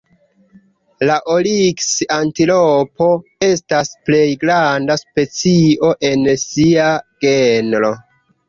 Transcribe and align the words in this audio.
La 1.09 1.17
oriks-antilopo 1.33 3.09
estas 3.49 3.93
plej 4.09 4.25
granda 4.47 4.99
specio 5.05 5.95
en 6.11 6.27
sia 6.49 6.91
genro. 7.27 7.97